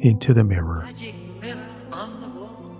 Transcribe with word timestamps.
into 0.00 0.34
the 0.34 0.44
mirror. 0.44 0.82
Magic 0.84 1.14
mirror 1.40 1.66
on 1.92 2.20
the 2.20 2.28
wall. 2.28 2.76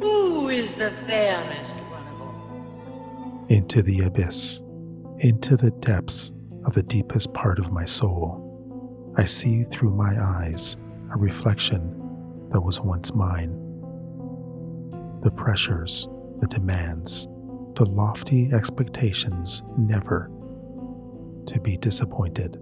Who 0.00 0.48
is 0.48 0.74
the 0.76 0.90
fairest 1.06 1.74
one 1.90 2.06
of 2.08 2.20
all? 2.22 3.46
into 3.48 3.82
the 3.82 4.00
abyss, 4.00 4.62
into 5.18 5.56
the 5.56 5.70
depths 5.72 6.32
of 6.64 6.74
the 6.74 6.82
deepest 6.82 7.32
part 7.34 7.58
of 7.58 7.72
my 7.72 7.84
soul. 7.84 8.40
I 9.16 9.24
see 9.26 9.64
through 9.64 9.90
my 9.90 10.20
eyes 10.22 10.76
a 11.12 11.16
reflection 11.18 11.90
that 12.50 12.60
was 12.60 12.80
once 12.80 13.14
mine. 13.14 13.60
The 15.22 15.30
pressures, 15.30 16.08
the 16.40 16.46
demands, 16.48 17.28
the 17.74 17.86
lofty 17.86 18.50
expectations 18.52 19.62
never 19.76 20.30
to 21.46 21.60
be 21.60 21.76
disappointed. 21.76 22.60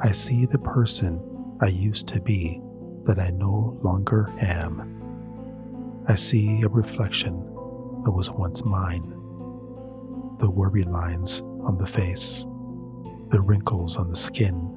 I 0.00 0.10
see 0.12 0.46
the 0.46 0.58
person 0.58 1.20
I 1.62 1.68
used 1.68 2.08
to 2.08 2.20
be 2.20 2.60
that 3.04 3.20
I 3.20 3.30
no 3.30 3.78
longer 3.82 4.28
am. 4.40 6.02
I 6.08 6.16
see 6.16 6.60
a 6.62 6.68
reflection 6.68 7.38
that 8.02 8.10
was 8.10 8.32
once 8.32 8.64
mine 8.64 9.10
the 10.40 10.50
worry 10.50 10.82
lines 10.82 11.42
on 11.62 11.78
the 11.78 11.86
face, 11.86 12.46
the 13.28 13.40
wrinkles 13.40 13.96
on 13.96 14.10
the 14.10 14.16
skin. 14.16 14.74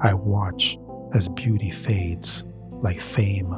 I 0.00 0.14
watch 0.14 0.78
as 1.12 1.28
beauty 1.28 1.70
fades 1.70 2.46
like 2.80 2.98
fame 2.98 3.54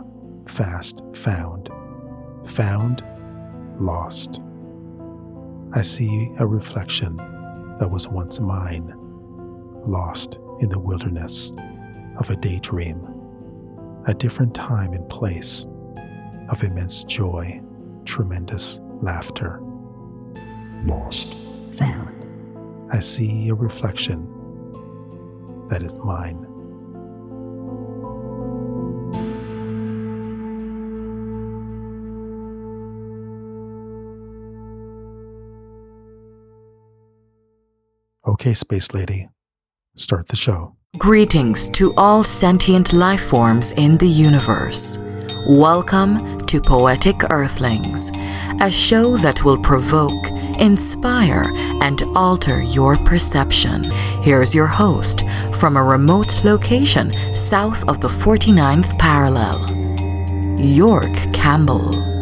fast 0.48 1.04
found, 1.14 1.70
found, 2.44 3.04
lost. 3.78 4.42
I 5.74 5.82
see 5.82 6.32
a 6.40 6.46
reflection 6.46 7.18
that 7.78 7.88
was 7.88 8.08
once 8.08 8.40
mine, 8.40 8.92
lost 9.86 10.40
in 10.58 10.70
the 10.70 10.80
wilderness 10.80 11.52
of 12.18 12.30
a 12.30 12.36
daydream, 12.36 13.06
a 14.06 14.14
different 14.14 14.54
time 14.54 14.92
and 14.92 15.08
place 15.08 15.66
of 16.48 16.62
immense 16.64 17.04
joy, 17.04 17.60
tremendous 18.04 18.80
laughter 19.02 19.60
lost, 20.84 21.34
found, 21.74 22.26
I 22.92 23.00
see 23.00 23.48
a 23.48 23.54
reflection 23.54 24.26
that 25.68 25.82
is 25.82 25.94
mine. 25.96 26.44
Okay, 38.26 38.54
Space 38.54 38.94
Lady, 38.94 39.28
start 39.96 40.28
the 40.28 40.36
show. 40.36 40.77
Greetings 40.96 41.68
to 41.68 41.92
all 41.96 42.24
sentient 42.24 42.94
life 42.94 43.20
forms 43.20 43.72
in 43.72 43.98
the 43.98 44.08
universe. 44.08 44.98
Welcome 45.46 46.46
to 46.46 46.62
Poetic 46.62 47.30
Earthlings, 47.30 48.10
a 48.62 48.70
show 48.70 49.18
that 49.18 49.44
will 49.44 49.62
provoke, 49.62 50.30
inspire, 50.58 51.52
and 51.82 52.02
alter 52.16 52.62
your 52.62 52.96
perception. 53.04 53.90
Here's 54.22 54.54
your 54.54 54.66
host 54.66 55.24
from 55.52 55.76
a 55.76 55.84
remote 55.84 56.42
location 56.42 57.12
south 57.36 57.86
of 57.86 58.00
the 58.00 58.08
49th 58.08 58.98
parallel, 58.98 59.70
York 60.58 61.12
Campbell. 61.34 62.17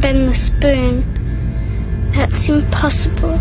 Bend 0.00 0.28
the 0.28 0.34
spoon. 0.34 1.04
That's 2.12 2.48
impossible. 2.48 3.40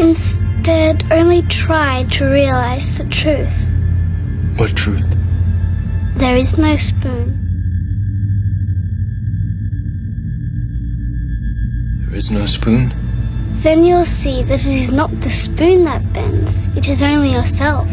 Instead, 0.00 1.04
only 1.12 1.42
try 1.42 2.04
to 2.12 2.26
realize 2.26 2.98
the 2.98 3.04
truth. 3.04 3.78
What 4.56 4.74
truth? 4.76 5.06
There 6.16 6.36
is 6.36 6.56
no 6.58 6.76
spoon. 6.76 7.34
There 12.06 12.16
is 12.16 12.30
no 12.30 12.46
spoon? 12.46 12.92
Then 13.60 13.84
you'll 13.84 14.04
see 14.04 14.42
that 14.44 14.60
it 14.60 14.66
is 14.66 14.92
not 14.92 15.10
the 15.20 15.30
spoon 15.30 15.84
that 15.84 16.12
bends, 16.12 16.68
it 16.76 16.88
is 16.88 17.02
only 17.02 17.32
yourself. 17.32 17.88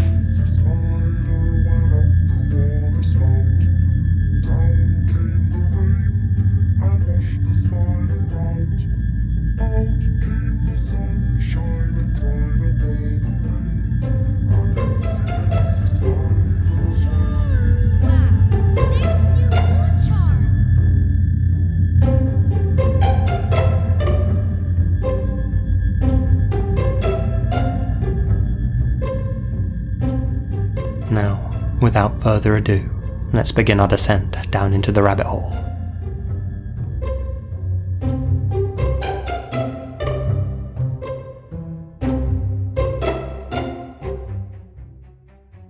Without 31.93 32.23
further 32.23 32.55
ado, 32.55 32.89
let's 33.33 33.51
begin 33.51 33.79
our 33.79 33.87
descent 33.87 34.49
down 34.49 34.73
into 34.73 34.91
the 34.91 35.03
rabbit 35.03 35.27
hole. 35.27 35.51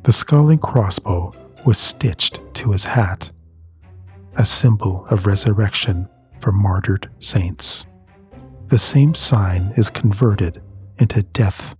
The 0.03 0.13
skull 0.13 0.49
and 0.49 0.61
crossbow 0.61 1.33
was 1.65 1.77
stitched 1.77 2.39
to 2.53 2.71
his 2.71 2.85
hat, 2.85 3.29
a 4.37 4.45
symbol 4.45 5.05
of 5.09 5.25
resurrection 5.25 6.07
for 6.39 6.53
martyred 6.53 7.11
saints. 7.19 7.85
The 8.67 8.77
same 8.77 9.13
sign 9.13 9.73
is 9.75 9.89
converted 9.89 10.61
into 10.99 11.21
death, 11.21 11.75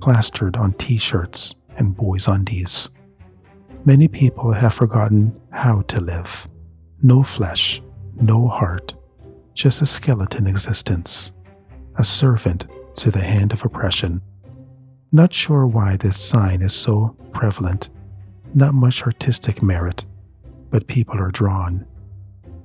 plastered 0.00 0.56
on 0.56 0.72
t 0.72 0.96
shirts 0.96 1.56
and 1.76 1.94
boys' 1.94 2.26
undies. 2.26 2.88
Many 3.84 4.08
people 4.08 4.52
have 4.52 4.74
forgotten 4.74 5.38
how 5.50 5.82
to 5.82 6.00
live. 6.00 6.46
No 7.02 7.22
flesh, 7.22 7.82
no 8.20 8.46
heart, 8.46 8.94
just 9.54 9.80
a 9.80 9.86
skeleton 9.86 10.46
existence, 10.46 11.32
a 11.96 12.04
servant 12.04 12.66
to 12.96 13.10
the 13.10 13.20
hand 13.20 13.52
of 13.52 13.64
oppression. 13.64 14.20
Not 15.12 15.32
sure 15.32 15.66
why 15.66 15.96
this 15.96 16.18
sign 16.18 16.60
is 16.60 16.74
so 16.74 17.16
prevalent. 17.32 17.88
Not 18.54 18.74
much 18.74 19.02
artistic 19.02 19.62
merit, 19.62 20.04
but 20.70 20.86
people 20.86 21.18
are 21.18 21.30
drawn. 21.30 21.86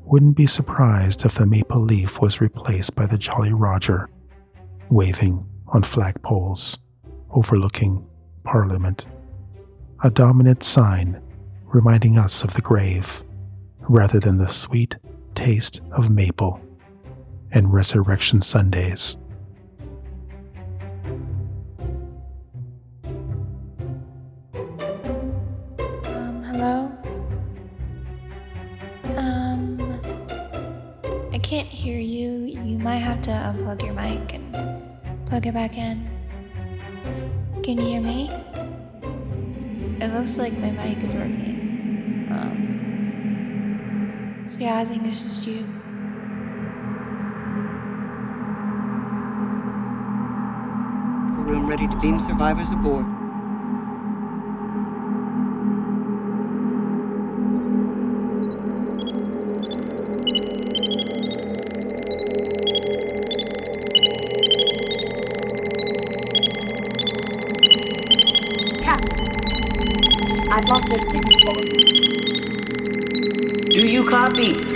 Wouldn't 0.04 0.36
be 0.36 0.48
surprised 0.48 1.26
if 1.26 1.36
the 1.36 1.46
maple 1.46 1.82
leaf 1.82 2.20
was 2.20 2.42
replaced 2.42 2.94
by 2.94 3.06
the 3.06 3.18
Jolly 3.18 3.54
Roger, 3.54 4.10
waving 4.90 5.46
on 5.68 5.82
flagpoles 5.84 6.78
overlooking 7.32 8.06
Parliament. 8.44 9.08
A 10.04 10.10
dominant 10.10 10.64
sign 10.64 11.22
reminding 11.66 12.18
us 12.18 12.44
of 12.44 12.54
the 12.54 12.62
grave 12.62 13.24
rather 13.80 14.20
than 14.20 14.38
the 14.38 14.50
sweet 14.50 14.96
taste 15.34 15.82
of 15.92 16.10
maple 16.10 16.62
and 17.52 17.74
Resurrection 17.74 18.42
Sundays. 18.42 19.18
Um, 26.06 26.44
hello? 26.44 26.92
Um, 29.16 30.00
I 31.32 31.40
can't 31.40 31.68
hear 31.68 32.00
you. 32.00 32.30
You 32.64 32.78
might 32.78 32.98
have 32.98 33.22
to 33.24 33.32
unplug 33.32 33.82
your 33.84 33.94
mic 33.94 34.34
and 34.34 34.54
plug 35.26 35.48
it 35.48 35.54
back 35.54 35.78
in. 35.78 36.08
Can 37.64 37.80
you 37.80 37.86
hear 37.86 38.02
me? 38.02 38.30
It 40.06 40.12
looks 40.12 40.38
like 40.38 40.62
my 40.62 40.72
mic 40.72 41.04
is 41.04 41.16
working. 41.16 41.66
Um, 42.28 42.78
so 44.46 44.64
yeah, 44.64 44.78
I 44.78 44.86
think 44.86 45.06
it's 45.08 45.24
just 45.24 45.46
you. 45.48 45.76
The 51.38 51.44
room 51.44 51.68
ready 51.68 51.88
to 51.88 51.98
beam 51.98 52.20
survivors 52.20 52.72
aboard. 52.72 53.06
Do 70.98 71.02
you 73.86 74.08
copy? 74.10 74.75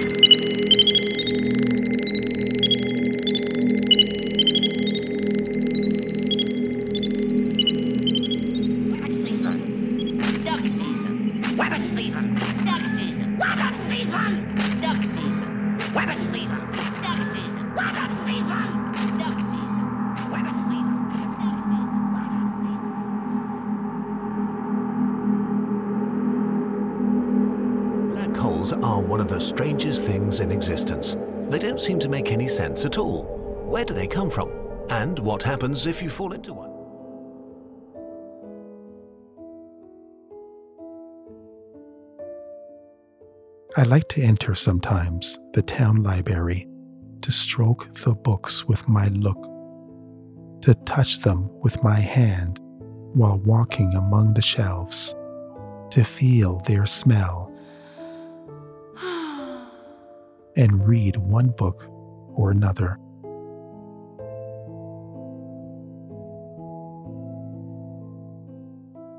Make 32.84 32.92
at 32.92 32.98
all. 32.98 33.24
Where 33.70 33.86
do 33.86 33.94
they 33.94 34.08
come 34.08 34.30
from? 34.30 34.50
And 34.90 35.20
what 35.20 35.44
happens 35.44 35.86
if 35.86 36.02
you 36.02 36.10
fall 36.10 36.34
into 36.34 36.54
one? 36.54 36.70
I 43.78 43.84
like 43.84 44.08
to 44.10 44.22
enter 44.22 44.56
sometimes 44.56 45.40
the 45.54 45.62
town 45.62 46.04
library 46.04 46.68
to 47.22 47.32
stroke 47.32 47.94
the 48.04 48.16
books 48.16 48.66
with 48.66 48.88
my 48.88 49.08
look, 49.10 49.42
to 50.62 50.74
touch 50.86 51.20
them 51.20 51.50
with 51.62 51.82
my 51.84 52.00
hand 52.00 52.60
while 53.14 53.38
walking 53.40 53.94
among 53.94 54.34
the 54.34 54.42
shelves, 54.42 55.16
to 55.92 56.04
feel 56.04 56.60
their 56.60 56.86
smell, 56.86 57.54
and 60.56 60.88
read 60.88 61.16
one 61.18 61.50
book 61.50 61.86
or 62.40 62.52
another. 62.52 62.98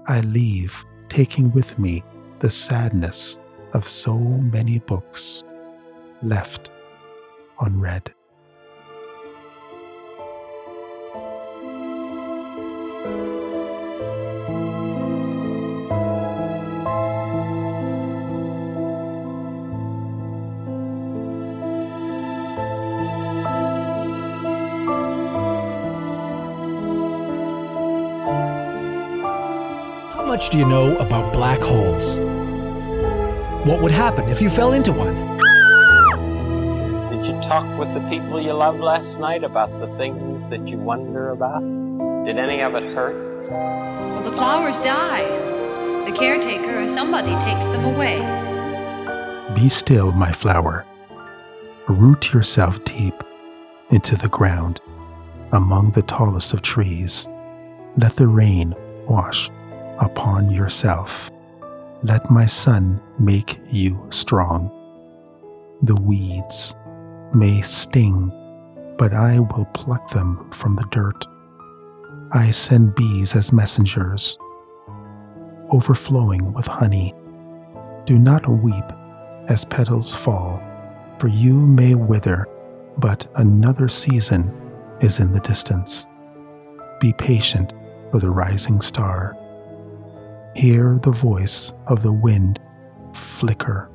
I 0.06 0.22
leave 0.22 0.84
taking 1.10 1.52
with 1.52 1.78
me 1.78 2.02
the 2.38 2.48
sadness 2.48 3.38
of 3.74 3.86
so 3.86 4.16
many 4.16 4.78
books 4.78 5.44
left 6.22 6.70
unread. 7.60 8.14
Much 30.30 30.48
do 30.50 30.58
you 30.58 30.64
know 30.64 30.96
about 30.98 31.32
black 31.32 31.58
holes? 31.58 32.16
What 33.66 33.82
would 33.82 33.90
happen 33.90 34.28
if 34.28 34.40
you 34.40 34.48
fell 34.48 34.74
into 34.74 34.92
one? 34.92 35.16
Did 37.10 37.26
you 37.26 37.32
talk 37.48 37.66
with 37.76 37.92
the 37.94 38.08
people 38.08 38.40
you 38.40 38.52
loved 38.52 38.78
last 38.78 39.18
night 39.18 39.42
about 39.42 39.70
the 39.80 39.88
things 39.96 40.46
that 40.46 40.68
you 40.68 40.76
wonder 40.76 41.30
about? 41.30 41.62
Did 42.24 42.38
any 42.38 42.62
of 42.62 42.76
it 42.76 42.94
hurt? 42.94 43.50
Well, 43.50 44.22
the 44.22 44.30
flowers 44.30 44.76
die. 44.84 45.24
The 46.08 46.16
caretaker 46.16 46.84
or 46.84 46.86
somebody 46.86 47.32
takes 47.44 47.66
them 47.66 47.84
away. 47.84 48.20
Be 49.56 49.68
still, 49.68 50.12
my 50.12 50.30
flower. 50.30 50.86
Root 51.88 52.32
yourself 52.32 52.84
deep 52.84 53.24
into 53.90 54.14
the 54.14 54.28
ground 54.28 54.80
among 55.50 55.90
the 55.90 56.02
tallest 56.02 56.54
of 56.54 56.62
trees. 56.62 57.28
Let 57.96 58.14
the 58.14 58.28
rain 58.28 58.76
wash 59.08 59.50
upon 60.00 60.50
yourself. 60.50 61.30
Let 62.02 62.30
my 62.30 62.46
sun 62.46 63.00
make 63.18 63.60
you 63.68 64.06
strong. 64.10 64.70
The 65.82 65.94
weeds 65.94 66.74
may 67.34 67.60
sting, 67.62 68.32
but 68.98 69.12
I 69.12 69.38
will 69.38 69.66
pluck 69.74 70.10
them 70.10 70.50
from 70.50 70.76
the 70.76 70.86
dirt. 70.90 71.26
I 72.32 72.50
send 72.50 72.94
bees 72.94 73.36
as 73.36 73.52
messengers, 73.52 74.38
overflowing 75.70 76.52
with 76.52 76.66
honey. 76.66 77.14
Do 78.06 78.18
not 78.18 78.48
weep 78.48 78.84
as 79.48 79.64
petals 79.64 80.14
fall, 80.14 80.62
for 81.18 81.28
you 81.28 81.54
may 81.54 81.94
wither, 81.94 82.46
but 82.98 83.26
another 83.36 83.88
season 83.88 84.54
is 85.00 85.20
in 85.20 85.32
the 85.32 85.40
distance. 85.40 86.06
Be 87.00 87.12
patient 87.12 87.72
for 88.10 88.20
the 88.20 88.30
rising 88.30 88.80
star. 88.80 89.36
Hear 90.54 90.98
the 91.02 91.12
voice 91.12 91.72
of 91.86 92.02
the 92.02 92.12
wind 92.12 92.58
flicker. 93.14 93.90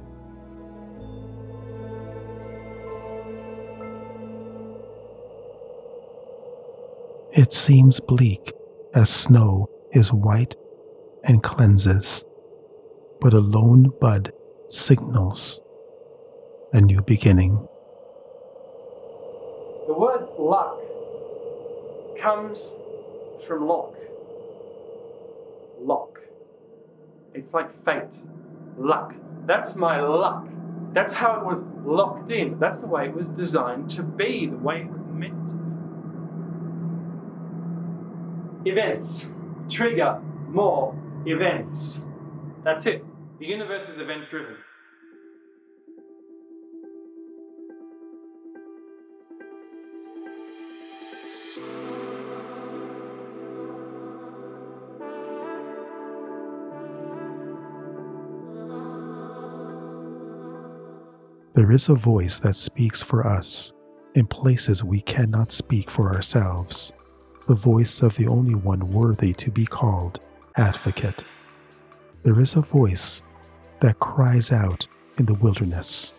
It 7.33 7.51
seems 7.51 7.99
bleak 7.99 8.53
as 8.93 9.09
snow 9.09 9.69
is 9.91 10.13
white 10.13 10.55
and 11.25 11.43
cleanses, 11.43 12.25
but 13.19 13.33
a 13.33 13.39
lone 13.39 13.91
bud 13.99 14.31
signals 14.69 15.61
a 16.75 16.81
new 16.81 17.01
beginning. 17.01 17.67
The 19.87 19.93
word 19.93 20.27
luck 20.37 20.79
comes 22.19 22.75
from 23.47 23.65
lock. 23.65 23.95
Lock. 25.79 26.24
It's 27.35 27.53
like 27.53 27.83
fate. 27.83 28.23
Luck. 28.77 29.13
That's 29.45 29.75
my 29.75 29.99
luck. 29.99 30.47
That's 30.93 31.13
how 31.13 31.37
it 31.39 31.45
was 31.45 31.65
locked 31.85 32.31
in. 32.31 32.57
That's 32.57 32.79
the 32.79 32.87
way 32.87 33.05
it 33.05 33.13
was 33.13 33.27
designed 33.27 33.89
to 33.91 34.03
be, 34.03 34.47
the 34.47 34.57
way 34.57 34.81
it 34.81 34.89
was 34.89 35.01
meant 35.11 35.49
to 35.49 35.53
be. 38.63 38.71
Events. 38.71 39.29
Trigger 39.69 40.21
more 40.47 40.95
events. 41.25 42.03
That's 42.63 42.85
it. 42.85 43.03
The 43.39 43.45
universe 43.45 43.89
is 43.89 43.99
event 43.99 44.29
driven. 44.29 44.55
There 61.55 61.71
is 61.71 61.87
a 61.87 61.95
voice 61.95 62.39
that 62.39 62.57
speaks 62.57 63.01
for 63.01 63.25
us 63.25 63.71
in 64.13 64.27
places 64.27 64.83
we 64.83 64.99
cannot 64.99 65.53
speak 65.53 65.89
for 65.89 66.13
ourselves, 66.13 66.91
the 67.47 67.55
voice 67.55 68.01
of 68.01 68.17
the 68.17 68.27
only 68.27 68.55
one 68.55 68.91
worthy 68.91 69.31
to 69.35 69.51
be 69.51 69.65
called 69.65 70.19
advocate. 70.57 71.23
There 72.23 72.41
is 72.41 72.57
a 72.57 72.61
voice 72.61 73.21
that 73.79 74.01
cries 74.01 74.51
out 74.51 74.85
in 75.17 75.27
the 75.27 75.35
wilderness 75.35 76.11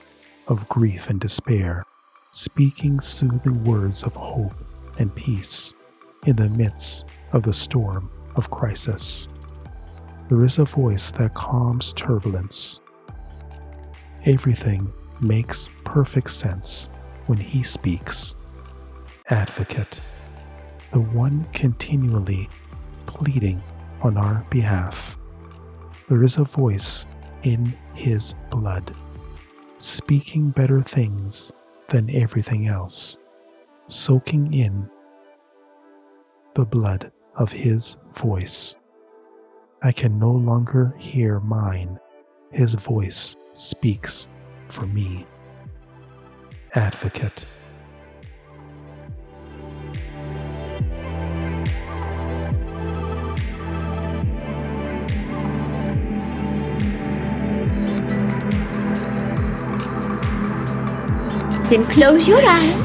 of 0.49 0.67
grief 0.71 1.11
and 1.11 1.21
despair, 1.21 1.85
speaking 2.33 2.99
soothing 3.01 3.63
words 3.63 4.05
of 4.05 4.17
hope 4.17 4.55
and 4.99 5.15
peace 5.15 5.75
in 6.25 6.37
the 6.37 6.49
midst 6.49 7.05
of 7.33 7.43
the 7.43 7.53
storm 7.53 8.11
of 8.37 8.49
crisis. 8.49 9.29
There 10.31 10.47
is 10.47 10.59
a 10.59 10.65
voice 10.65 11.11
that 11.11 11.35
calms 11.35 11.93
turbulence. 11.93 12.81
Everything 14.25 14.91
makes 15.21 15.71
perfect 15.85 16.31
sense 16.31 16.91
when 17.27 17.39
he 17.39 17.63
speaks. 17.63 18.37
Advocate, 19.31 20.01
the 20.93 21.01
one 21.01 21.45
continually 21.53 22.49
pleading 23.07 23.63
on 24.03 24.17
our 24.17 24.45
behalf. 24.51 25.19
There 26.09 26.23
is 26.23 26.39
a 26.39 26.45
voice 26.45 27.07
in 27.43 27.67
his 27.95 28.35
blood, 28.51 28.95
speaking 29.79 30.51
better 30.51 30.83
things 30.83 31.53
than 31.89 32.11
everything 32.11 32.67
else, 32.67 33.19
soaking 33.89 34.53
in 34.53 34.89
the 36.55 36.65
blood 36.65 37.13
of 37.35 37.53
his 37.53 37.97
voice. 38.13 38.77
I 39.83 39.93
can 39.93 40.19
no 40.19 40.31
longer 40.31 40.95
hear 40.99 41.41
mine. 41.41 41.99
His 42.51 42.75
voice 42.75 43.37
speaks 43.53 44.29
for 44.69 44.87
me. 44.87 45.27
Advocate. 46.75 47.47
Then 61.71 61.85
close 61.87 62.29
your 62.29 62.39
eyes 62.47 62.81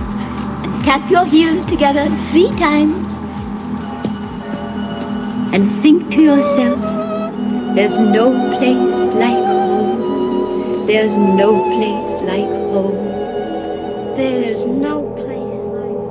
and 0.64 0.84
tap 0.84 1.12
your 1.12 1.24
heels 1.26 1.66
together 1.68 2.10
three 2.32 2.50
times. 2.58 2.98
And 5.54 5.82
think 5.84 6.12
to 6.14 6.22
yourself, 6.22 6.80
there's 7.76 7.98
no 8.00 8.32
place 8.58 8.91
there's 10.92 11.16
no 11.16 11.56
place 11.78 12.16
like 12.24 12.50
home. 12.74 13.06
There's 14.18 14.66
no 14.66 15.04
place 15.16 15.64
like 15.72 16.02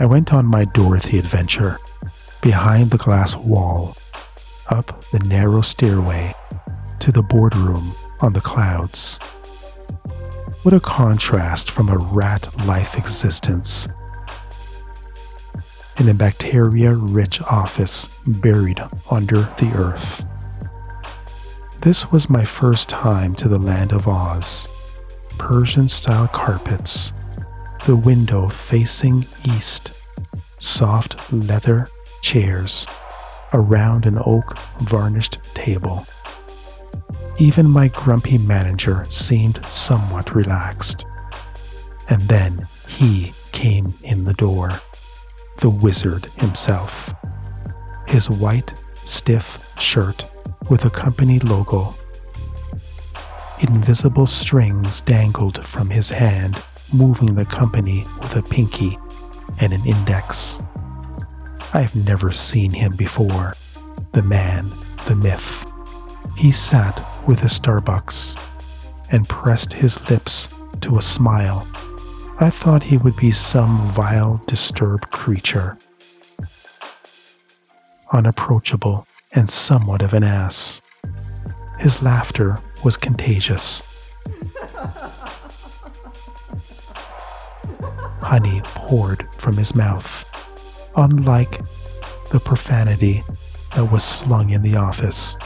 I 0.00 0.04
went 0.04 0.32
on 0.32 0.46
my 0.46 0.64
Dorothy 0.64 1.20
adventure 1.20 1.78
behind 2.42 2.90
the 2.90 2.98
glass 2.98 3.36
wall, 3.36 3.96
up 4.68 5.04
the 5.10 5.18
narrow 5.20 5.60
stairway 5.60 6.34
to 7.00 7.12
the 7.12 7.22
boardroom 7.22 7.94
on 8.20 8.32
the 8.32 8.40
clouds. 8.40 9.18
What 10.62 10.74
a 10.74 10.80
contrast 10.80 11.70
from 11.70 11.88
a 11.88 11.96
rat 11.96 12.48
life 12.66 12.96
existence 12.98 13.88
in 15.98 16.08
a 16.08 16.14
bacteria 16.14 16.92
rich 16.92 17.40
office 17.42 18.08
buried 18.26 18.80
under 19.10 19.42
the 19.58 19.72
earth. 19.74 20.26
This 21.80 22.10
was 22.10 22.28
my 22.28 22.44
first 22.44 22.88
time 22.88 23.34
to 23.36 23.48
the 23.48 23.58
land 23.58 23.92
of 23.92 24.08
Oz. 24.08 24.68
Persian 25.38 25.88
style 25.88 26.28
carpets, 26.28 27.12
the 27.86 27.96
window 27.96 28.48
facing 28.48 29.26
east, 29.44 29.92
soft 30.58 31.32
leather 31.32 31.88
chairs 32.22 32.86
around 33.56 34.04
an 34.04 34.18
oak 34.26 34.56
varnished 34.80 35.38
table. 35.54 36.06
Even 37.38 37.66
my 37.68 37.88
grumpy 37.88 38.36
manager 38.38 39.06
seemed 39.08 39.60
somewhat 39.66 40.34
relaxed. 40.34 41.06
And 42.08 42.28
then 42.28 42.68
he 42.86 43.34
came 43.52 43.94
in 44.02 44.24
the 44.24 44.34
door, 44.34 44.70
the 45.58 45.70
wizard 45.70 46.26
himself. 46.36 47.14
His 48.06 48.28
white, 48.28 48.74
stiff 49.04 49.58
shirt 49.78 50.26
with 50.68 50.84
a 50.84 50.90
company 50.90 51.38
logo. 51.40 51.94
Invisible 53.60 54.26
strings 54.26 55.00
dangled 55.00 55.66
from 55.66 55.88
his 55.88 56.10
hand, 56.10 56.62
moving 56.92 57.34
the 57.34 57.46
company 57.46 58.06
with 58.20 58.36
a 58.36 58.42
pinky 58.42 58.98
and 59.60 59.72
an 59.72 59.84
index. 59.86 60.60
I've 61.76 61.94
never 61.94 62.32
seen 62.32 62.72
him 62.72 62.96
before. 62.96 63.54
The 64.12 64.22
man, 64.22 64.72
the 65.08 65.14
myth. 65.14 65.66
He 66.34 66.50
sat 66.50 67.06
with 67.28 67.42
a 67.42 67.48
Starbucks 67.48 68.40
and 69.10 69.28
pressed 69.28 69.74
his 69.74 70.00
lips 70.08 70.48
to 70.80 70.96
a 70.96 71.02
smile. 71.02 71.68
I 72.40 72.48
thought 72.48 72.82
he 72.82 72.96
would 72.96 73.14
be 73.16 73.30
some 73.30 73.86
vile, 73.88 74.42
disturbed 74.46 75.10
creature. 75.10 75.76
Unapproachable 78.10 79.06
and 79.34 79.50
somewhat 79.50 80.00
of 80.00 80.14
an 80.14 80.24
ass. 80.24 80.80
His 81.78 82.00
laughter 82.00 82.58
was 82.84 82.96
contagious. 82.96 83.82
Honey 88.22 88.62
poured 88.64 89.28
from 89.36 89.58
his 89.58 89.74
mouth, 89.74 90.24
unlike 90.96 91.60
the 92.30 92.40
profanity 92.40 93.22
that 93.74 93.90
was 93.90 94.02
slung 94.02 94.50
in 94.50 94.62
the 94.62 94.76
office. 94.76 95.38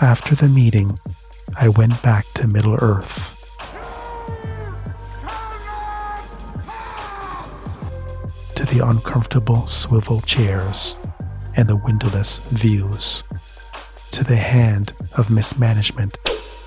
After 0.00 0.34
the 0.34 0.48
meeting, 0.48 0.98
I 1.56 1.68
went 1.68 2.00
back 2.02 2.26
to 2.34 2.46
Middle 2.46 2.76
Earth. 2.80 3.34
To 8.54 8.66
the 8.66 8.80
uncomfortable 8.84 9.66
swivel 9.66 10.20
chairs 10.22 10.96
and 11.54 11.68
the 11.68 11.76
windowless 11.76 12.38
views. 12.50 13.24
To 14.12 14.24
the 14.24 14.36
hand 14.36 14.92
of 15.12 15.30
mismanagement 15.30 16.18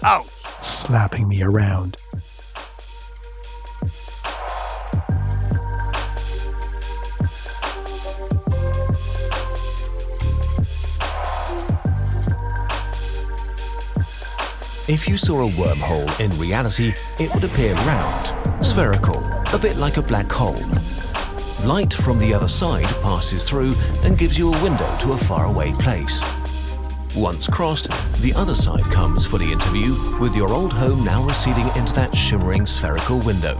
Ouch! 0.03 0.27
slapping 0.61 1.27
me 1.27 1.41
around. 1.41 1.97
If 14.91 15.07
you 15.07 15.15
saw 15.15 15.47
a 15.47 15.51
wormhole 15.51 16.19
in 16.19 16.37
reality, 16.37 16.93
it 17.17 17.33
would 17.33 17.45
appear 17.45 17.75
round, 17.75 18.61
spherical, 18.61 19.23
a 19.53 19.57
bit 19.57 19.77
like 19.77 19.95
a 19.95 20.01
black 20.01 20.29
hole. 20.29 20.61
Light 21.63 21.93
from 21.93 22.19
the 22.19 22.33
other 22.33 22.49
side 22.49 22.89
passes 23.01 23.45
through 23.45 23.73
and 24.03 24.17
gives 24.17 24.37
you 24.37 24.53
a 24.53 24.61
window 24.61 24.97
to 24.97 25.13
a 25.13 25.17
faraway 25.17 25.71
place. 25.71 26.21
Once 27.15 27.47
crossed, 27.47 27.87
the 28.19 28.33
other 28.33 28.53
side 28.53 28.83
comes 28.83 29.25
for 29.25 29.37
the 29.37 29.49
interview, 29.49 29.95
with 30.19 30.35
your 30.35 30.49
old 30.49 30.73
home 30.73 31.05
now 31.05 31.23
receding 31.23 31.69
into 31.77 31.93
that 31.93 32.13
shimmering 32.13 32.65
spherical 32.65 33.19
window. 33.19 33.57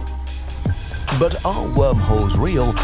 But 1.18 1.42
are 1.46 1.66
wormholes 1.66 2.36
real, 2.36 2.74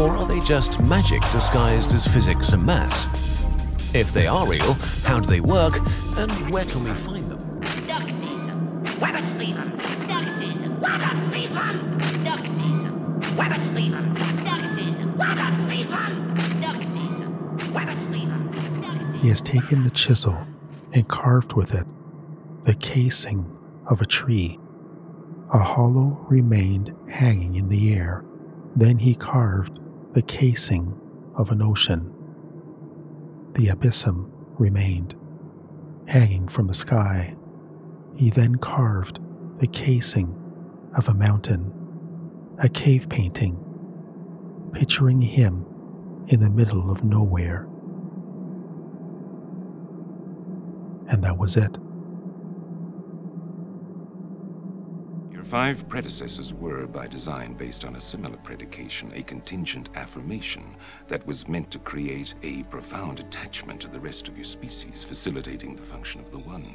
or 0.00 0.16
are 0.16 0.26
they 0.26 0.40
just 0.40 0.80
magic 0.80 1.20
disguised 1.30 1.92
as 1.92 2.06
physics 2.06 2.54
and 2.54 2.64
maths? 2.64 3.06
If 3.92 4.12
they 4.12 4.26
are 4.26 4.48
real, 4.48 4.78
how 5.04 5.20
do 5.20 5.28
they 5.28 5.40
work, 5.40 5.78
and 6.16 6.50
where 6.50 6.64
can 6.64 6.84
we 6.84 6.94
find 6.94 7.17
season. 11.58 12.24
Duck 12.24 12.46
season. 12.46 14.16
Season. 14.16 14.16
Duck 14.44 14.66
season. 14.76 15.18
Season. 15.68 16.60
Duck 16.60 16.82
season. 16.82 18.52
Season. 18.52 19.20
He 19.20 19.28
has 19.28 19.40
taken 19.40 19.84
the 19.84 19.90
chisel 19.90 20.38
and 20.92 21.08
carved 21.08 21.52
with 21.54 21.74
it 21.74 21.86
the 22.64 22.74
casing 22.74 23.56
of 23.86 24.00
a 24.00 24.06
tree. 24.06 24.58
A 25.52 25.58
hollow 25.58 26.24
remained 26.28 26.94
hanging 27.08 27.54
in 27.54 27.68
the 27.68 27.94
air. 27.94 28.24
Then 28.76 28.98
he 28.98 29.14
carved 29.14 29.80
the 30.12 30.22
casing 30.22 30.98
of 31.34 31.50
an 31.50 31.62
ocean. 31.62 32.12
The 33.54 33.68
abyssum 33.68 34.30
remained, 34.58 35.16
hanging 36.06 36.48
from 36.48 36.66
the 36.66 36.74
sky. 36.74 37.34
He 38.14 38.30
then 38.30 38.56
carved 38.56 39.20
the 39.58 39.66
casing 39.66 40.37
of 40.98 41.08
a 41.08 41.14
mountain, 41.14 41.72
a 42.58 42.68
cave 42.68 43.08
painting, 43.08 43.56
picturing 44.74 45.22
him 45.22 45.64
in 46.26 46.40
the 46.40 46.50
middle 46.50 46.90
of 46.90 47.04
nowhere. 47.04 47.68
And 51.08 51.22
that 51.22 51.38
was 51.38 51.56
it. 51.56 51.78
Your 55.32 55.44
five 55.44 55.88
predecessors 55.88 56.52
were, 56.52 56.88
by 56.88 57.06
design, 57.06 57.54
based 57.54 57.84
on 57.84 57.94
a 57.94 58.00
similar 58.00 58.36
predication, 58.38 59.12
a 59.14 59.22
contingent 59.22 59.90
affirmation 59.94 60.76
that 61.06 61.24
was 61.28 61.46
meant 61.46 61.70
to 61.70 61.78
create 61.78 62.34
a 62.42 62.64
profound 62.64 63.20
attachment 63.20 63.80
to 63.82 63.88
the 63.88 64.00
rest 64.00 64.26
of 64.26 64.36
your 64.36 64.44
species, 64.44 65.04
facilitating 65.04 65.76
the 65.76 65.82
function 65.82 66.20
of 66.22 66.32
the 66.32 66.40
One. 66.40 66.74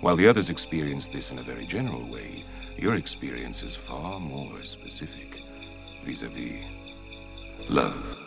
While 0.00 0.16
the 0.16 0.28
others 0.28 0.50
experience 0.50 1.08
this 1.08 1.32
in 1.32 1.38
a 1.38 1.42
very 1.42 1.64
general 1.64 2.02
way, 2.10 2.44
your 2.76 2.96
experience 2.96 3.62
is 3.62 3.74
far 3.74 4.20
more 4.20 4.60
specific 4.64 5.42
vis 6.04 6.22
a 6.22 6.28
vis 6.28 6.62
love. 7.70 8.18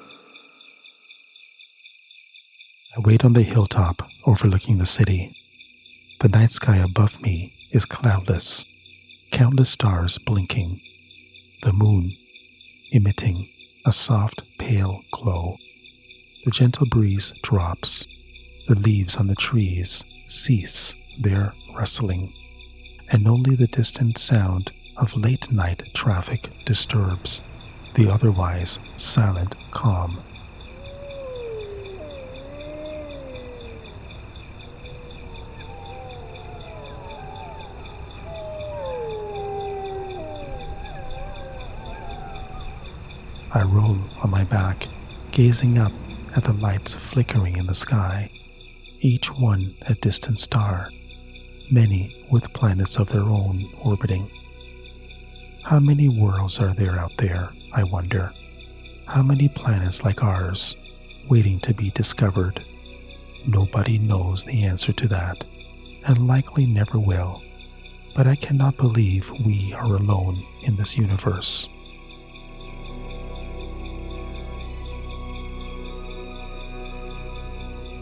I 2.97 3.01
wait 3.01 3.23
on 3.23 3.33
the 3.33 3.43
hilltop 3.43 4.01
overlooking 4.25 4.79
the 4.79 4.85
city. 4.85 5.31
The 6.19 6.27
night 6.27 6.51
sky 6.51 6.77
above 6.77 7.21
me 7.21 7.53
is 7.71 7.85
cloudless, 7.85 8.65
countless 9.31 9.69
stars 9.69 10.17
blinking, 10.17 10.81
the 11.61 11.71
moon 11.71 12.11
emitting 12.91 13.47
a 13.85 13.91
soft, 13.91 14.41
pale 14.57 15.01
glow. 15.11 15.55
The 16.45 16.51
gentle 16.51 16.87
breeze 16.87 17.31
drops. 17.43 18.07
The 18.67 18.75
leaves 18.75 19.15
on 19.15 19.27
the 19.27 19.35
trees 19.35 20.03
cease 20.27 20.93
their 21.19 21.53
rustling, 21.75 22.31
and 23.11 23.27
only 23.27 23.55
the 23.55 23.67
distant 23.67 24.17
sound 24.17 24.71
of 24.97 25.15
late 25.15 25.51
night 25.51 25.83
traffic 25.93 26.49
disturbs 26.65 27.41
the 27.95 28.09
otherwise 28.09 28.79
silent 28.97 29.55
calm. 29.71 30.17
I 43.51 43.63
roll 43.63 43.97
on 44.23 44.29
my 44.29 44.43
back, 44.45 44.87
gazing 45.31 45.79
up 45.79 45.91
at 46.35 46.43
the 46.43 46.53
lights 46.53 46.93
flickering 46.93 47.57
in 47.57 47.65
the 47.65 47.73
sky, 47.73 48.29
each 49.01 49.35
one 49.35 49.73
a 49.87 49.95
distant 49.95 50.39
star 50.39 50.89
many 51.71 52.15
with 52.31 52.53
planets 52.53 52.97
of 52.97 53.09
their 53.09 53.23
own 53.23 53.63
orbiting. 53.83 54.27
How 55.63 55.79
many 55.79 56.09
worlds 56.09 56.59
are 56.59 56.73
there 56.73 56.97
out 56.97 57.15
there, 57.17 57.49
I 57.73 57.83
wonder? 57.83 58.31
How 59.07 59.21
many 59.21 59.49
planets 59.49 60.03
like 60.03 60.23
ours, 60.23 60.75
waiting 61.29 61.59
to 61.61 61.73
be 61.73 61.89
discovered? 61.91 62.63
Nobody 63.47 63.97
knows 63.99 64.43
the 64.43 64.63
answer 64.63 64.91
to 64.93 65.07
that, 65.09 65.43
and 66.07 66.27
likely 66.27 66.65
never 66.65 66.99
will. 66.99 67.41
But 68.15 68.27
I 68.27 68.35
cannot 68.35 68.77
believe 68.77 69.29
we 69.45 69.73
are 69.73 69.95
alone 69.95 70.43
in 70.63 70.75
this 70.75 70.97
universe. 70.97 71.69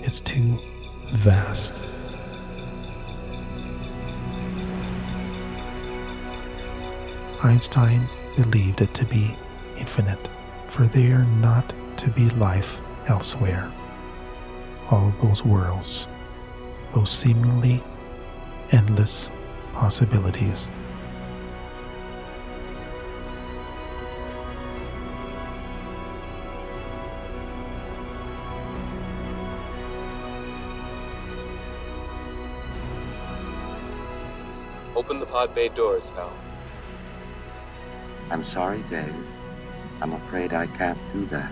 It's 0.03 0.21
too 0.21 0.57
vast. 1.11 1.86
Einstein 7.43 8.01
believed 8.35 8.81
it 8.81 8.93
to 8.95 9.05
be 9.05 9.35
infinite, 9.77 10.29
for 10.67 10.87
there 10.87 11.19
not 11.39 11.73
to 11.97 12.09
be 12.09 12.29
life 12.31 12.81
elsewhere. 13.07 13.71
All 14.89 15.13
those 15.21 15.45
worlds, 15.45 16.07
those 16.93 17.11
seemingly 17.11 17.83
endless 18.71 19.29
possibilities. 19.73 20.71
Open 34.95 35.19
the 35.19 35.27
pod 35.27 35.53
bay 35.53 35.69
doors, 35.69 36.09
Hal. 36.09 36.33
I'm 38.29 38.43
sorry, 38.43 38.83
Dave. 38.89 39.15
I'm 40.01 40.13
afraid 40.13 40.53
I 40.53 40.67
can't 40.67 40.99
do 41.13 41.25
that. 41.27 41.51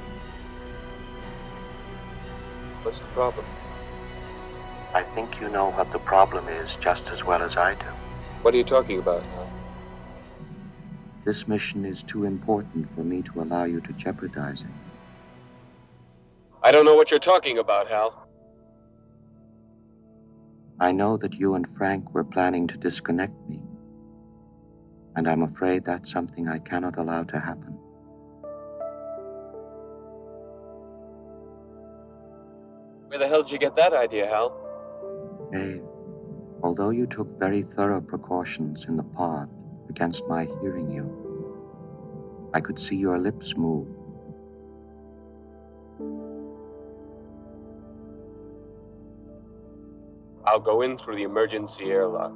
What's 2.83 2.99
the 2.99 3.07
problem? 3.07 3.45
I 4.93 5.03
think 5.03 5.41
you 5.41 5.49
know 5.49 5.71
what 5.71 5.91
the 5.91 5.99
problem 5.99 6.47
is 6.47 6.75
just 6.77 7.07
as 7.09 7.23
well 7.23 7.41
as 7.41 7.57
I 7.57 7.73
do. 7.73 7.87
What 8.43 8.53
are 8.53 8.57
you 8.57 8.63
talking 8.63 8.99
about, 8.99 9.23
Hal? 9.23 9.51
This 11.25 11.47
mission 11.47 11.83
is 11.83 12.03
too 12.03 12.25
important 12.25 12.87
for 12.87 13.03
me 13.03 13.23
to 13.23 13.41
allow 13.41 13.63
you 13.63 13.81
to 13.81 13.93
jeopardize 13.93 14.61
it. 14.61 14.69
I 16.61 16.71
don't 16.71 16.85
know 16.85 16.95
what 16.95 17.09
you're 17.09 17.19
talking 17.19 17.57
about, 17.57 17.87
Hal. 17.87 18.27
I 20.79 20.91
know 20.91 21.17
that 21.17 21.33
you 21.33 21.55
and 21.55 21.67
Frank 21.67 22.13
were 22.13 22.23
planning 22.23 22.67
to 22.67 22.77
disconnect 22.77 23.33
me. 23.49 23.64
And 25.15 25.27
I'm 25.27 25.43
afraid 25.43 25.85
that's 25.85 26.11
something 26.11 26.47
I 26.47 26.59
cannot 26.59 26.97
allow 26.97 27.23
to 27.23 27.39
happen. 27.39 27.77
Where 33.07 33.19
the 33.19 33.27
hell 33.27 33.43
did 33.43 33.51
you 33.53 33.57
get 33.57 33.75
that 33.77 33.93
idea, 33.93 34.27
Hal? 34.27 34.51
Dave, 35.51 35.83
although 36.63 36.89
you 36.89 37.05
took 37.05 37.39
very 37.39 37.61
thorough 37.61 38.01
precautions 38.01 38.85
in 38.85 38.97
the 38.97 39.03
pod 39.03 39.49
against 39.89 40.27
my 40.27 40.45
hearing 40.61 40.91
you, 40.91 41.07
I 42.53 42.59
could 42.59 42.77
see 42.77 42.97
your 42.97 43.17
lips 43.17 43.55
move. 43.55 43.87
I'll 50.45 50.59
go 50.59 50.81
in 50.81 50.97
through 50.97 51.15
the 51.15 51.23
emergency 51.23 51.85
airlock. 51.91 52.33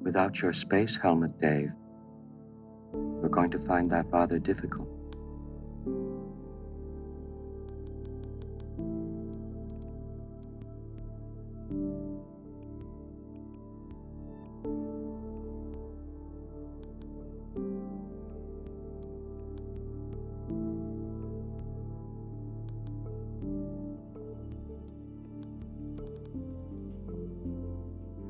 Without 0.00 0.40
your 0.40 0.52
space 0.52 0.96
helmet, 0.96 1.38
Dave, 1.38 1.72
we're 2.92 3.28
going 3.28 3.50
to 3.50 3.58
find 3.58 3.90
that 3.90 4.06
rather 4.10 4.38
difficult. 4.38 4.88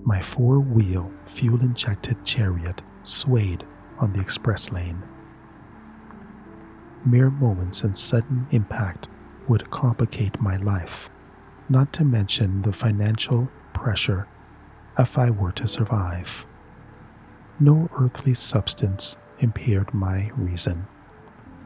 My 0.09 0.23
four 0.23 0.59
wheel, 0.59 1.13
fuel 1.27 1.61
injected 1.61 2.25
chariot 2.25 2.81
swayed 3.03 3.63
on 3.99 4.15
the 4.15 4.21
express 4.21 4.73
lane. 4.73 5.03
Mere 7.05 7.29
moments 7.29 7.85
and 7.85 7.95
sudden 7.95 8.47
impact 8.51 9.09
would 9.49 9.71
complicate 9.71 10.41
my 10.41 10.57
life, 10.57 11.11
not 11.69 11.93
to 11.93 12.07
mention 12.07 12.63
the 12.63 12.73
financial 12.73 13.51
pressure 13.75 14.27
if 14.99 15.19
I 15.19 15.29
were 15.29 15.53
to 15.53 15.69
survive. 15.69 16.47
No 17.61 17.91
earthly 18.01 18.33
substance 18.33 19.19
impaired 19.41 19.93
my 19.93 20.31
reason, 20.39 20.87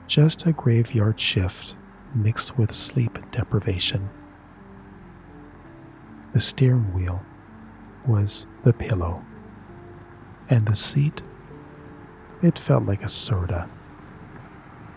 just 0.08 0.46
a 0.46 0.52
graveyard 0.52 1.20
shift 1.20 1.76
mixed 2.12 2.58
with 2.58 2.72
sleep 2.72 3.20
deprivation. 3.30 4.10
The 6.32 6.40
steering 6.40 6.92
wheel 6.92 7.24
was 8.06 8.46
the 8.64 8.72
pillow, 8.72 9.24
and 10.48 10.66
the 10.66 10.74
seat, 10.74 11.22
it 12.42 12.58
felt 12.58 12.84
like 12.84 13.02
a 13.02 13.08
soda. 13.08 13.68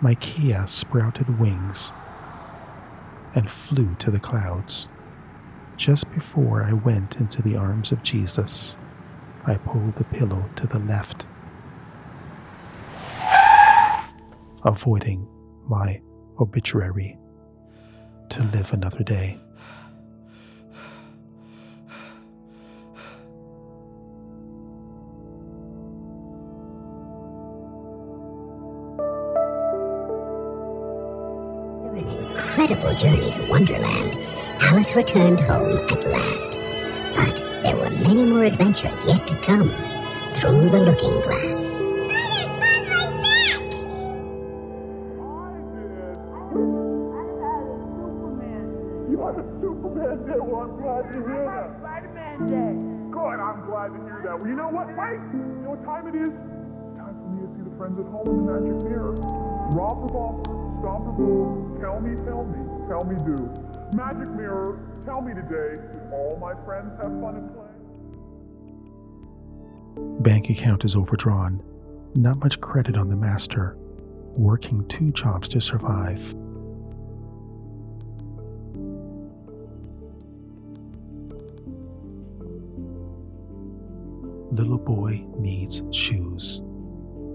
My 0.01 0.15
Kia 0.15 0.65
sprouted 0.67 1.39
wings 1.39 1.93
and 3.33 3.49
flew 3.49 3.95
to 3.99 4.11
the 4.11 4.19
clouds. 4.19 4.89
Just 5.77 6.11
before 6.13 6.63
I 6.63 6.73
went 6.73 7.17
into 7.17 7.41
the 7.41 7.55
arms 7.55 7.91
of 7.91 8.01
Jesus, 8.01 8.77
I 9.45 9.55
pulled 9.55 9.95
the 9.95 10.05
pillow 10.05 10.49
to 10.55 10.67
the 10.67 10.79
left, 10.79 11.27
avoiding 14.63 15.27
my 15.67 16.01
obituary 16.39 17.17
to 18.29 18.43
live 18.43 18.73
another 18.73 19.03
day. 19.03 19.39
Incredible 32.65 32.95
journey 32.95 33.31
to 33.31 33.45
Wonderland, 33.47 34.17
Alice 34.59 34.95
returned 34.95 35.39
home 35.39 35.77
at 35.87 36.03
last. 36.05 36.57
But 37.15 37.35
there 37.61 37.75
were 37.75 37.91
many 37.91 38.25
more 38.25 38.43
adventures 38.43 39.05
yet 39.05 39.27
to 39.27 39.35
come 39.41 39.69
through 40.33 40.69
the 40.69 40.79
looking 40.79 41.21
glass. 41.21 41.61
You 49.11 49.21
are 49.21 49.33
the 49.33 49.43
Superman 49.61 50.25
Day. 50.25 50.39
Well, 50.39 50.55
oh, 50.55 50.63
I'm 50.63 50.75
glad 50.81 51.13
to 51.13 51.19
hear 51.21 51.45
that. 51.45 51.77
Spider-Man 51.79 52.47
Day. 52.49 52.73
Good, 53.13 53.39
I'm 53.39 53.61
glad 53.69 53.93
to 53.93 53.99
hear 54.09 54.21
that. 54.25 54.39
Well, 54.39 54.49
you 54.49 54.55
know 54.55 54.69
what, 54.69 54.89
Mike? 54.95 55.21
You 55.33 55.45
know 55.61 55.77
what 55.77 55.85
time 55.85 56.07
it 56.07 56.17
is? 56.17 56.33
It's 56.33 56.97
time 56.97 57.13
for 57.13 57.29
me 57.29 57.45
to 57.45 57.49
see 57.53 57.61
the 57.61 57.77
friends 57.77 57.99
at 58.01 58.09
home 58.09 58.25
in 58.25 58.35
the 58.41 58.45
magic 58.49 58.89
mirror. 58.89 59.13
Rob 59.77 60.01
the 60.01 60.13
bumper, 60.13 60.64
stop 60.85 61.03
the 61.03 61.11
boom, 61.13 61.79
tell 61.81 61.99
me, 61.99 62.13
tell 62.25 62.45
me, 62.45 62.59
tell 62.87 63.03
me 63.03 63.15
do. 63.25 63.49
Magic 63.97 64.29
mirror, 64.35 64.77
tell 65.03 65.19
me 65.19 65.33
today, 65.33 65.81
all 66.11 66.37
my 66.39 66.53
friends 66.63 66.91
have 67.01 67.11
fun 67.19 67.37
and 67.37 67.51
play? 67.55 67.65
Bank 70.21 70.51
account 70.51 70.85
is 70.85 70.95
overdrawn. 70.95 71.63
Not 72.13 72.37
much 72.37 72.61
credit 72.61 72.97
on 72.97 73.09
the 73.09 73.15
master. 73.15 73.75
Working 74.37 74.87
two 74.87 75.11
jobs 75.11 75.49
to 75.49 75.59
survive. 75.59 76.21
Little 84.51 84.77
boy 84.77 85.25
needs 85.39 85.81
shoes. 85.89 86.61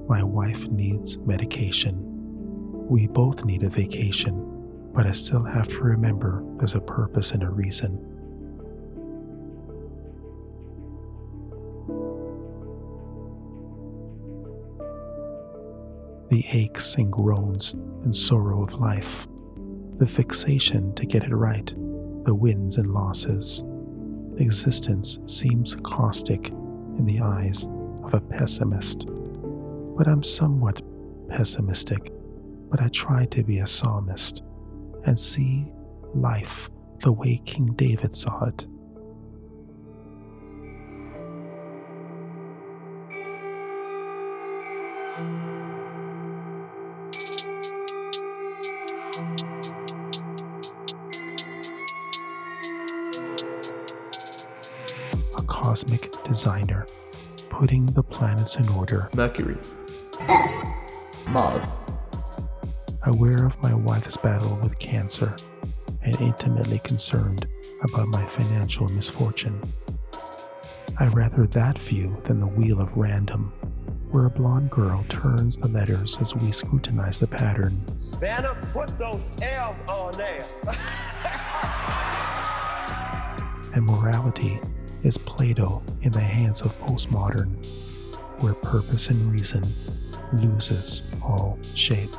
My 0.09 0.23
wife 0.23 0.69
needs 0.69 1.19
medication. 1.19 2.10
We 2.91 3.07
both 3.07 3.45
need 3.45 3.63
a 3.63 3.71
vacation, 3.71 4.91
but 4.93 5.07
I 5.07 5.13
still 5.13 5.45
have 5.45 5.69
to 5.69 5.79
remember 5.79 6.45
there's 6.57 6.75
a 6.75 6.81
purpose 6.81 7.31
and 7.31 7.45
a 7.45 7.49
reason. 7.49 8.07
the 16.31 16.47
aches 16.53 16.95
and 16.95 17.11
groans 17.11 17.75
and 18.05 18.15
sorrow 18.15 18.63
of 18.63 18.75
life, 18.75 19.27
the 19.97 20.07
fixation 20.07 20.95
to 20.95 21.05
get 21.05 21.25
it 21.25 21.35
right, 21.35 21.75
the 22.25 22.33
wins 22.33 22.77
and 22.77 22.95
losses. 22.95 23.65
Existence 24.39 25.19
seems 25.27 25.75
caustic 25.83 26.51
in 26.51 27.05
the 27.05 27.21
eyes 27.21 27.69
of 28.05 28.15
a 28.15 28.21
pessimist. 28.21 29.09
But 29.97 30.07
I'm 30.07 30.23
somewhat 30.23 30.83
pessimistic, 31.29 32.13
but 32.71 32.81
I 32.81 32.89
try 32.89 33.27
to 33.27 33.43
be 33.43 33.59
a 33.59 33.67
psalmist 33.67 34.43
and 35.05 35.19
see 35.19 35.67
life 36.15 36.71
the 37.01 37.13
way 37.13 37.43
King 37.45 37.67
David 37.75 38.15
saw 38.15 38.45
it. 38.45 38.67
A 55.37 55.43
cosmic 55.43 56.13
designer 56.23 56.87
putting 57.49 57.85
the 57.85 58.03
planets 58.03 58.57
in 58.57 58.69
order. 58.69 59.09
Mercury. 59.17 59.57
Mars. 61.27 61.67
Aware 63.05 63.47
of 63.47 63.61
my 63.63 63.73
wife's 63.73 64.19
battle 64.19 64.59
with 64.63 64.79
cancer 64.79 65.35
and 66.03 66.21
intimately 66.21 66.81
concerned 66.81 67.49
about 67.83 68.09
my 68.09 68.27
financial 68.27 68.87
misfortune. 68.89 69.59
I 70.99 71.07
rather 71.07 71.47
that 71.47 71.79
view 71.79 72.21
than 72.25 72.41
the 72.41 72.47
wheel 72.47 72.79
of 72.79 72.95
random, 72.99 73.55
where 74.11 74.27
a 74.27 74.31
blonde 74.31 74.71
girl 74.71 75.03
turns 75.09 75.57
the 75.57 75.69
letters 75.69 76.19
as 76.21 76.35
we 76.35 76.53
scrutinize 76.53 77.19
the 77.19 77.27
pattern. 77.27 77.83
Vanna, 78.19 78.55
put 78.71 78.99
those 78.99 79.23
L's 79.41 79.79
on 79.89 80.13
there. 80.19 80.45
and 83.75 83.87
morality 83.87 84.61
is 85.03 85.17
Play-Doh 85.17 85.83
in 86.03 86.13
the 86.13 86.21
hands 86.21 86.61
of 86.61 86.79
postmodern, 86.81 87.65
where 88.41 88.55
purpose 88.55 89.09
and 89.09 89.33
reason 89.33 89.75
loses 90.35 91.03
all 91.23 91.59
shape. 91.75 92.15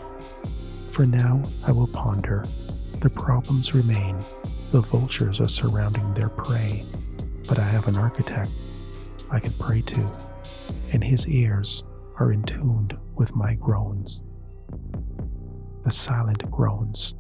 For 0.92 1.06
now, 1.06 1.42
I 1.64 1.72
will 1.72 1.88
ponder. 1.88 2.44
The 3.00 3.10
problems 3.10 3.74
remain. 3.74 4.24
The 4.72 4.82
vultures 4.82 5.40
are 5.40 5.48
surrounding 5.48 6.14
their 6.14 6.28
prey, 6.28 6.86
but 7.48 7.58
I 7.58 7.64
have 7.64 7.88
an 7.88 7.98
architect 7.98 8.52
I 9.30 9.40
can 9.40 9.54
pray 9.54 9.82
to, 9.84 10.12
and 10.92 11.02
his 11.02 11.28
ears 11.30 11.86
are 12.20 12.34
in 12.34 12.44
tuned 12.44 12.98
with 13.16 13.34
my 13.34 13.54
groans. 13.54 14.24
The 15.84 15.92
silent 15.92 16.52
groans, 16.52 17.16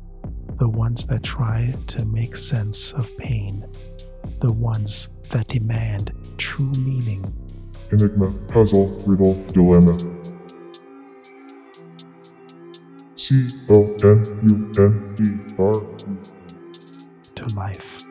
the 0.59 0.67
ones 0.67 1.05
that 1.07 1.23
try 1.23 1.73
to 1.87 2.05
make 2.05 2.35
sense 2.35 2.91
of 2.91 3.15
pain, 3.17 3.65
the 4.41 4.51
ones 4.51 5.09
that 5.29 5.47
demand 5.47 6.11
true 6.37 6.71
meaning. 6.73 7.33
Enigma, 7.91 8.31
puzzle, 8.49 8.87
riddle, 9.05 9.41
dilemma. 9.53 9.97
C 13.21 13.51
O 13.69 13.83
N 14.01 14.25
U 14.49 14.83
N 14.83 15.15
D 15.15 15.53
R. 15.59 15.73
To 17.35 17.45
life. 17.55 18.03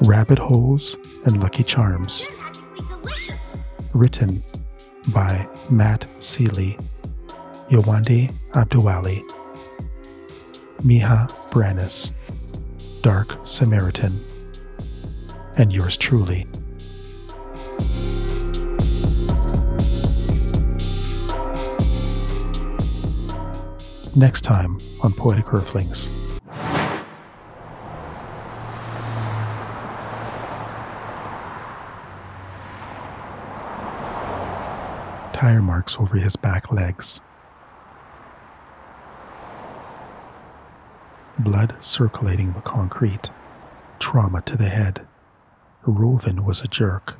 Rabbit 0.00 0.38
Holes 0.38 0.96
and 1.26 1.42
Lucky 1.42 1.62
Charms. 1.62 2.26
Written 3.92 4.42
by 5.10 5.46
Matt 5.68 6.08
Seeley, 6.18 6.78
Yawande 7.68 8.34
Abduwali, 8.52 9.22
Miha 10.80 11.28
Branis, 11.50 12.14
Dark 13.06 13.38
Samaritan, 13.44 14.20
and 15.56 15.72
yours 15.72 15.96
truly. 15.96 16.44
Next 24.16 24.40
time 24.40 24.80
on 25.02 25.12
Poetic 25.12 25.54
Earthlings. 25.54 26.10
tire 35.32 35.62
marks 35.62 35.96
over 36.00 36.16
his 36.16 36.34
back 36.34 36.72
legs. 36.72 37.20
Blood 41.46 41.76
circulating 41.78 42.54
the 42.54 42.60
concrete. 42.60 43.30
Trauma 44.00 44.42
to 44.42 44.56
the 44.56 44.68
head. 44.68 45.06
Rovin 45.86 46.44
was 46.44 46.60
a 46.60 46.66
jerk, 46.66 47.14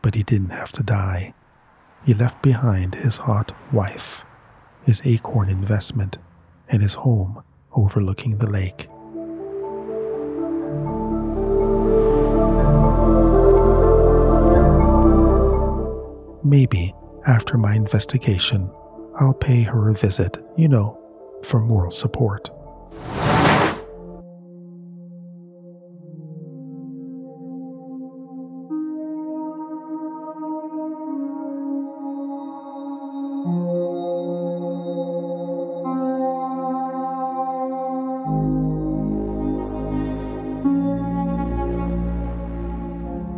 but 0.00 0.14
he 0.14 0.22
didn't 0.22 0.48
have 0.48 0.72
to 0.72 0.82
die. 0.82 1.34
He 2.02 2.14
left 2.14 2.40
behind 2.40 2.94
his 2.94 3.18
hot 3.18 3.54
wife, 3.74 4.24
his 4.82 5.02
acorn 5.04 5.50
investment, 5.50 6.16
and 6.70 6.80
his 6.80 6.94
home 6.94 7.42
overlooking 7.74 8.38
the 8.38 8.48
lake. 8.48 8.88
Maybe 16.42 16.94
after 17.26 17.58
my 17.58 17.74
investigation, 17.74 18.70
I'll 19.20 19.34
pay 19.34 19.64
her 19.64 19.90
a 19.90 19.94
visit, 19.94 20.38
you 20.56 20.68
know, 20.68 20.98
for 21.42 21.60
moral 21.60 21.90
support. 21.90 22.55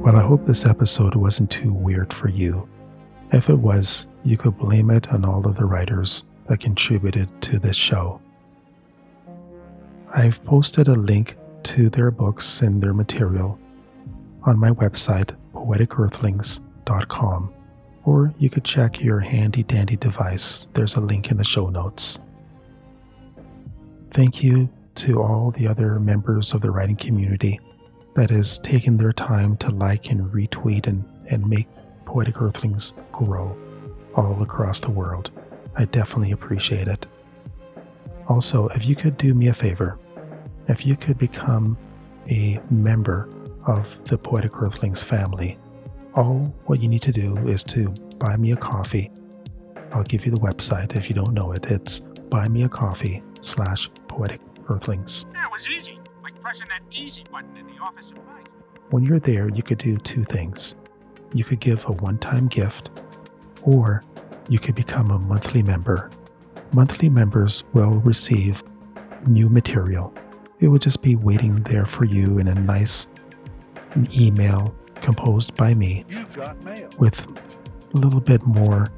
Well, 0.08 0.16
I 0.16 0.26
hope 0.26 0.46
this 0.46 0.64
episode 0.64 1.14
wasn't 1.14 1.50
too 1.50 1.70
weird 1.70 2.14
for 2.14 2.30
you. 2.30 2.66
If 3.30 3.50
it 3.50 3.58
was, 3.58 4.06
you 4.24 4.38
could 4.38 4.56
blame 4.56 4.90
it 4.90 5.12
on 5.12 5.22
all 5.22 5.46
of 5.46 5.56
the 5.56 5.66
writers 5.66 6.24
that 6.46 6.60
contributed 6.60 7.28
to 7.42 7.58
this 7.58 7.76
show. 7.76 8.18
I've 10.14 10.42
posted 10.46 10.88
a 10.88 10.94
link 10.94 11.36
to 11.64 11.90
their 11.90 12.10
books 12.10 12.62
and 12.62 12.82
their 12.82 12.94
material 12.94 13.58
on 14.44 14.58
my 14.58 14.70
website, 14.70 15.36
poeticearthlings.com, 15.52 17.52
or 18.06 18.34
you 18.38 18.48
could 18.48 18.64
check 18.64 19.02
your 19.02 19.20
handy 19.20 19.62
dandy 19.62 19.96
device. 19.96 20.68
There's 20.72 20.94
a 20.94 21.02
link 21.02 21.30
in 21.30 21.36
the 21.36 21.44
show 21.44 21.68
notes. 21.68 22.18
Thank 24.12 24.42
you 24.42 24.70
to 24.94 25.20
all 25.20 25.50
the 25.50 25.68
other 25.68 26.00
members 26.00 26.54
of 26.54 26.62
the 26.62 26.70
writing 26.70 26.96
community 26.96 27.60
that 28.18 28.30
has 28.30 28.58
taken 28.58 28.96
their 28.96 29.12
time 29.12 29.56
to 29.56 29.70
like 29.70 30.10
and 30.10 30.32
retweet 30.32 30.88
and, 30.88 31.04
and 31.30 31.48
make 31.48 31.68
Poetic 32.04 32.42
Earthlings 32.42 32.92
grow 33.12 33.56
all 34.16 34.42
across 34.42 34.80
the 34.80 34.90
world. 34.90 35.30
I 35.76 35.84
definitely 35.84 36.32
appreciate 36.32 36.88
it. 36.88 37.06
Also, 38.26 38.66
if 38.68 38.84
you 38.84 38.96
could 38.96 39.16
do 39.18 39.34
me 39.34 39.46
a 39.46 39.54
favor, 39.54 40.00
if 40.66 40.84
you 40.84 40.96
could 40.96 41.16
become 41.16 41.78
a 42.28 42.60
member 42.70 43.28
of 43.66 44.02
the 44.04 44.18
Poetic 44.18 44.60
Earthlings 44.60 45.04
family, 45.04 45.56
all 46.14 46.52
what 46.66 46.82
you 46.82 46.88
need 46.88 47.02
to 47.02 47.12
do 47.12 47.36
is 47.46 47.62
to 47.64 47.88
buy 48.18 48.36
me 48.36 48.50
a 48.50 48.56
coffee. 48.56 49.12
I'll 49.92 50.02
give 50.02 50.26
you 50.26 50.32
the 50.32 50.40
website 50.40 50.96
if 50.96 51.08
you 51.08 51.14
don't 51.14 51.32
know 51.32 51.52
it. 51.52 51.66
It's 51.70 52.00
buymeacoffee 52.30 53.22
slash 53.44 53.88
poetic 54.08 54.40
earthlings. 54.68 55.24
That 55.34 55.50
was 55.52 55.70
easy, 55.70 55.97
pressing 56.48 56.68
that 56.70 56.80
easy 56.90 57.24
button 57.30 57.54
in 57.58 57.66
the 57.66 57.74
office 57.82 58.06
supplies. 58.06 58.46
When 58.88 59.02
you're 59.02 59.20
there, 59.20 59.50
you 59.50 59.62
could 59.62 59.76
do 59.76 59.98
two 59.98 60.24
things 60.24 60.74
you 61.34 61.44
could 61.44 61.60
give 61.60 61.84
a 61.84 61.92
one 61.92 62.16
time 62.16 62.48
gift, 62.48 62.88
or 63.60 64.02
you 64.48 64.58
could 64.58 64.74
become 64.74 65.10
a 65.10 65.18
monthly 65.18 65.62
member. 65.62 66.10
Monthly 66.72 67.10
members 67.10 67.64
will 67.74 67.96
receive 67.98 68.64
new 69.26 69.50
material. 69.50 70.14
It 70.60 70.68
would 70.68 70.80
just 70.80 71.02
be 71.02 71.16
waiting 71.16 71.56
there 71.64 71.84
for 71.84 72.06
you 72.06 72.38
in 72.38 72.48
a 72.48 72.54
nice 72.54 73.08
email 74.18 74.74
composed 75.02 75.54
by 75.54 75.74
me 75.74 76.06
with 76.98 77.26
a 77.92 77.96
little 77.98 78.20
bit 78.20 78.42
more 78.46 78.88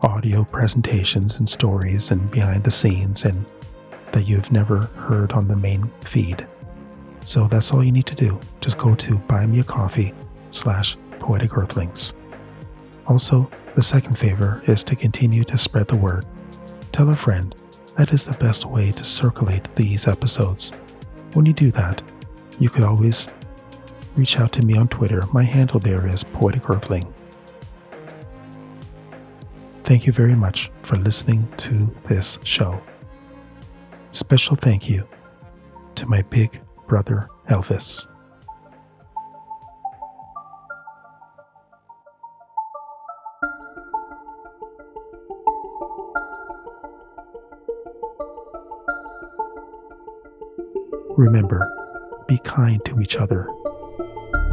audio 0.00 0.42
presentations 0.44 1.38
and 1.38 1.46
stories 1.46 2.10
and 2.10 2.30
behind 2.30 2.64
the 2.64 2.70
scenes 2.70 3.26
and 3.26 3.44
that 4.12 4.26
you've 4.26 4.50
never 4.50 4.86
heard 4.86 5.32
on 5.32 5.48
the 5.48 5.56
main 5.56 5.86
feed. 6.00 6.46
So 7.24 7.48
that's 7.48 7.72
all 7.72 7.82
you 7.82 7.90
need 7.90 8.06
to 8.06 8.14
do. 8.14 8.38
Just 8.60 8.78
go 8.78 8.94
to 8.94 9.16
buymeacoffee 9.16 10.14
slash 10.50 10.96
poetic 11.18 11.56
earthlings. 11.56 12.12
Also, 13.06 13.50
the 13.74 13.82
second 13.82 14.16
favor 14.16 14.62
is 14.66 14.84
to 14.84 14.94
continue 14.94 15.42
to 15.44 15.58
spread 15.58 15.88
the 15.88 15.96
word. 15.96 16.26
Tell 16.92 17.08
a 17.08 17.16
friend. 17.16 17.54
That 17.96 18.12
is 18.12 18.24
the 18.24 18.34
best 18.34 18.66
way 18.66 18.92
to 18.92 19.04
circulate 19.04 19.74
these 19.74 20.06
episodes. 20.06 20.72
When 21.32 21.46
you 21.46 21.54
do 21.54 21.70
that, 21.72 22.02
you 22.58 22.68
could 22.68 22.84
always 22.84 23.28
reach 24.16 24.38
out 24.38 24.52
to 24.52 24.62
me 24.62 24.76
on 24.76 24.88
Twitter. 24.88 25.22
My 25.32 25.44
handle 25.44 25.80
there 25.80 26.06
is 26.06 26.24
Poetic 26.24 26.68
Earthling. 26.68 27.12
Thank 29.82 30.06
you 30.06 30.12
very 30.12 30.36
much 30.36 30.70
for 30.82 30.96
listening 30.96 31.48
to 31.58 31.90
this 32.04 32.38
show. 32.44 32.82
Special 34.12 34.56
thank 34.56 34.90
you 34.90 35.08
to 35.94 36.06
my 36.06 36.22
big 36.22 36.60
brother 36.86 37.28
Elvis. 37.48 38.06
Remember, 51.16 51.70
be 52.26 52.38
kind 52.38 52.84
to 52.84 53.00
each 53.00 53.16
other. 53.16 53.46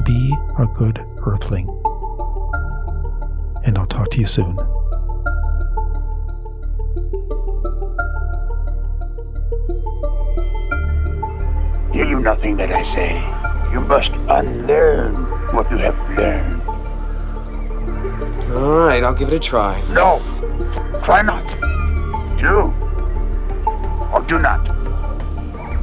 Be 0.05 0.35
a 0.59 0.67
good 0.75 1.03
earthling. 1.25 1.67
And 3.65 3.77
I'll 3.77 3.87
talk 3.87 4.11
to 4.11 4.19
you 4.19 4.27
soon. 4.27 4.57
Hear 12.01 12.09
you 12.09 12.19
nothing 12.19 12.57
that 12.57 12.71
I 12.71 12.81
say. 12.81 13.13
You 13.71 13.79
must 13.81 14.13
unlearn 14.27 15.13
what 15.53 15.69
you 15.69 15.77
have 15.77 15.95
learned. 16.17 16.59
All 18.51 18.87
right, 18.87 19.03
I'll 19.03 19.13
give 19.13 19.27
it 19.27 19.35
a 19.35 19.39
try. 19.39 19.79
No, 19.91 20.17
try 21.03 21.21
not. 21.21 21.45
Do 22.39 22.73
or 24.11 24.23
do 24.25 24.39
not. 24.39 24.65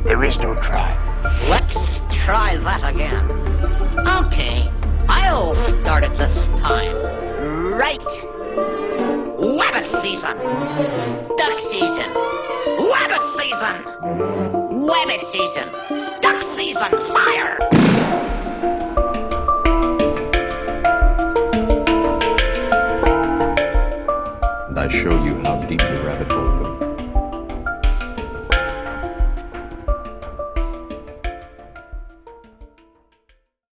There 0.02 0.24
is 0.24 0.40
no 0.40 0.56
try. 0.60 0.90
Let's 1.46 1.72
try 2.26 2.56
that 2.56 2.82
again. 2.92 3.24
Okay, 4.18 4.68
I'll 5.08 5.54
start 5.82 6.02
it 6.02 6.18
this 6.18 6.34
time. 6.58 6.96
Right. 7.78 8.00
Wabbit 9.38 9.86
season. 10.02 10.36
Duck 11.38 11.58
season. 11.70 12.10
Wabbit 12.90 13.22
season. 13.38 13.84
Wabbit 14.82 15.22
season 15.30 15.87
on 16.58 16.90
fire! 16.90 17.56
And 24.66 24.76
I 24.76 24.88
show 24.88 25.10
you 25.24 25.38
how 25.44 25.62
deep 25.68 25.78
the 25.78 26.02
rabbit 26.04 26.32
hole 26.32 26.47